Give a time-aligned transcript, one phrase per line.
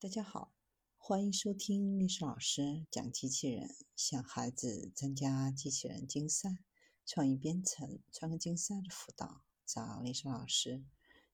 [0.00, 0.52] 大家好，
[0.96, 6.58] 欢迎收听历史老师讲机器人，向孩子参加机器人竞赛、
[7.04, 10.84] 创意编程、创客竞赛的辅导，找历史老师。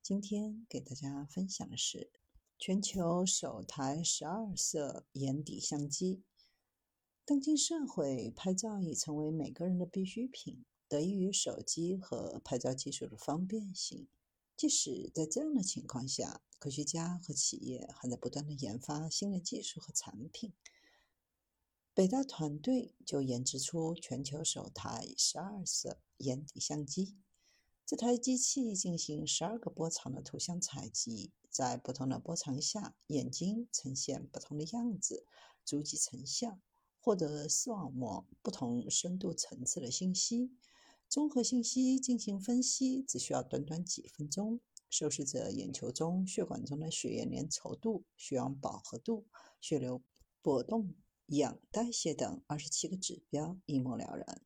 [0.00, 2.12] 今天给大家分享的是
[2.56, 6.22] 全球首台十二色眼底相机。
[7.24, 14.06] 当今社会，拍照已成为每个人的必需品，得益于手机和拍照技术的方便性。
[14.62, 20.52] 即使在这样的情况下，科学家和企业还在不断的研发新的技术和产品。
[21.92, 27.16] 北大团队就研制出全球首台十二色眼底相机。
[27.84, 35.26] 这台机器进行十二个波长的图像采集，在不同的波长下，眼睛呈现不同的样子，
[35.64, 36.62] 逐级成像，
[37.00, 40.52] 获得视网膜不同深度层次的信息。
[41.12, 44.60] 综合信息进行分析，只需要短短几分钟。
[44.88, 49.26] 受试者眼球中血管中的血液粘稠度、血氧饱和度、
[49.60, 50.00] 血流
[50.40, 50.94] 波动、
[51.26, 54.40] 氧代谢等二十七个指标一目了然。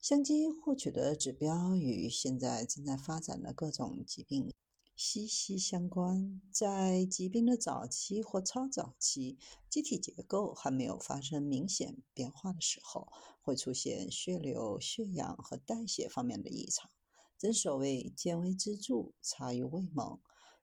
[0.00, 4.54] 相机获取的指标与现在正在发展的各种疾病。
[5.00, 6.42] 息息相关。
[6.50, 9.38] 在疾病的早期或超早期，
[9.70, 13.06] 机体结构还没有发生明显变化的时候，
[13.40, 16.90] 会出现血流、血氧和代谢方面的异常。
[17.38, 20.18] 正所谓见微知著，察于未萌。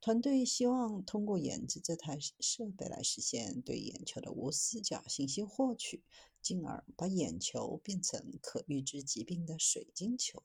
[0.00, 6.04] 团队希望通过研制这台设备来实现对眼球的无死角信息获取，
[6.40, 10.44] 进而把眼球变成可预知疾病的水晶球。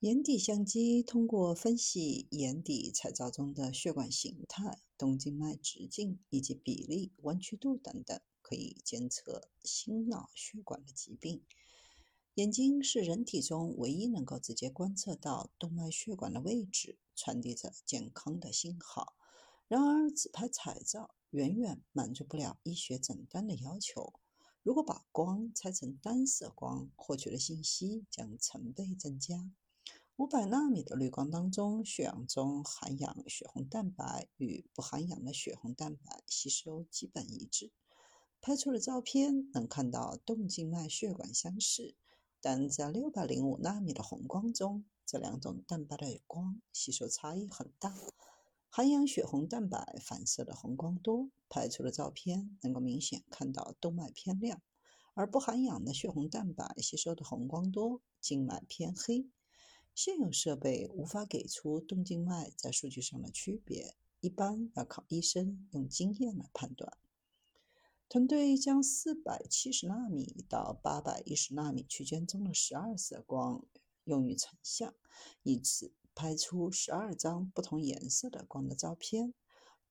[0.00, 11.42] 眼底相机通过分析眼底彩照中的血管形态、动静脉直径以及比例、弯曲度等等，可以监测心脑血管的疾病。
[12.36, 19.14] 眼睛是人体中唯一能够直接观测到动脉血管的位置，传递着健康的信号。
[19.68, 24.14] 然而，只拍彩照远远满足不了医学诊断的要求。
[24.62, 29.50] 如果把光拆成单色光，获取的信息将成倍增加。
[30.20, 37.72] 五百纳米的滤光当中，血氧中含氧血红蛋白与不含氧的血红蛋白吸收基本一致。
[38.42, 41.94] 拍出的照片能看到动静脉血管相似，
[42.42, 47.96] 但在六百零五纳米的红光中，这两种蛋白的光吸收差异很大。
[48.68, 54.58] 含氧血红蛋白反射的红光多，拍出的照片能够明显看到动脉偏亮；
[55.14, 59.26] 而不含氧的血红蛋白吸收的红光多，静脉偏黑。
[59.94, 66.96] 现有设备无法给出动静脉在数据上的区别，一般要靠医生用经验来判断。
[68.08, 73.64] 团队将四百七十纳米到八百一十纳米区间中的十二色光
[74.04, 74.94] 用于成像，
[75.42, 79.34] 以此拍出十二张不同颜色的光的照片。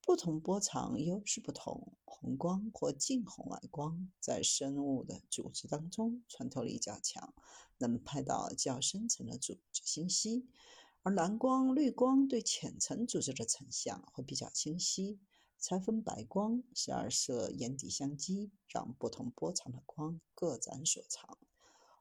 [0.02, 7.34] 不同波长优势不同，红光或近红外光在生物的组织当中穿透力较强，
[7.78, 10.46] 能拍到较深层的组织信息；
[11.02, 15.20] 而蓝光、绿光对浅层组织的成像会比较清晰。
[15.62, 21.38] 拆分白光十二色眼底相机让不同波长的光各展所长。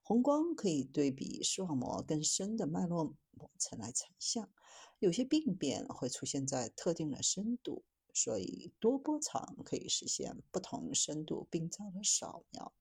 [0.02, 4.50] 红光可以对比视网膜更深的脉络膜层来成像，
[4.98, 7.84] 有些病变会出现在特定的深度。
[8.12, 12.72] 所以，多波长可以实现不同深度病灶的扫描。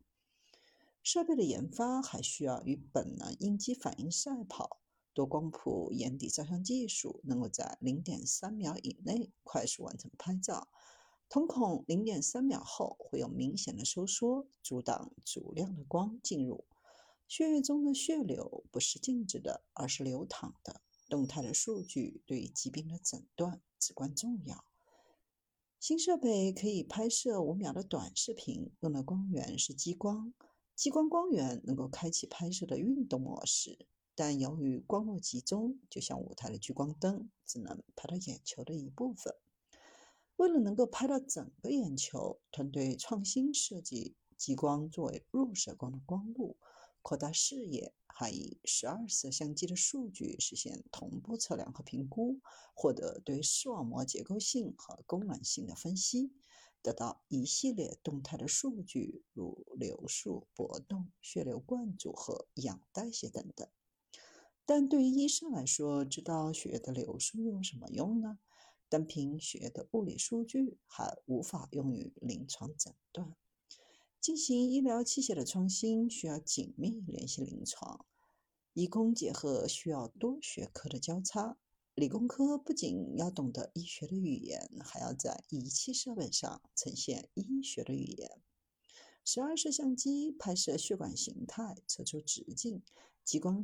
[1.03, 4.81] 设备的研发还需要与本能应激反应赛跑。
[5.13, 10.67] 多光谱眼底照相技术能够在零点三秒以内快速完成拍照。
[11.29, 16.65] 瞳孔零点三秒后会有明显的收缩，阻挡足量的光进入。
[17.27, 20.81] 血液中的血流不是静止的，而是流淌的。
[21.09, 24.65] 动态的数据对疾病的诊断至关重要。
[25.79, 30.33] 新设备可以拍摄五秒的短视频，用的光源是激光。
[30.75, 33.77] 激光光源能够开启拍摄的运动模式，
[34.15, 39.35] 但由于光路集中，就像舞台的聚光灯，只能拍到眼球的一部分。
[40.37, 46.57] 为了能够拍到整个眼球，团队创新设计激光作为入射光的光路，
[47.03, 47.93] 扩大视野。
[48.19, 52.39] 还以十二色相机的数据实现同步测量和评估，
[52.73, 56.31] 获得对视网膜结构性和功能性的分析，
[56.81, 63.69] 得到一系列动态的数据，如流速、波动、血流灌注和氧代谢等等。
[64.65, 68.39] 但对于医生来说，知道血液的流速有什么用呢？
[68.89, 73.35] 单凭血液的物理数据还无法用于临床诊断。
[74.19, 78.05] 进行医疗器械的创新需要紧密联系临床，
[78.73, 81.57] 医工结合需要多学科的交叉。
[81.95, 88.41] 理工科不仅要懂得医学的语言，还要在仪器设备上呈现医学的语言。
[89.23, 92.81] 十二摄像机拍摄血管形态，测出直径；
[93.23, 93.63] 激光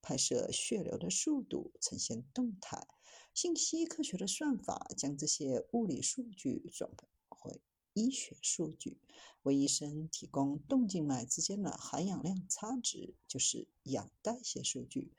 [0.00, 2.86] 拍摄血流的速度，呈现动态。
[3.34, 6.90] 信息科学的算法将这些物理数据转
[7.28, 7.60] 回
[7.94, 8.98] 医学数据，
[9.42, 15.12] 为医生提供动静脉之间的含氧量差值，就是氧代谢数据。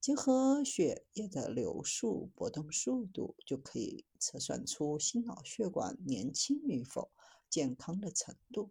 [0.00, 7.10] 结合血液的流速、搏动速度，就可以测算出心脑血管年轻与否、
[7.50, 8.70] 健康的程度。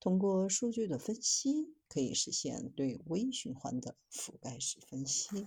[0.00, 5.46] 通过数据的分析，可以实现对微循环的覆盖式分析。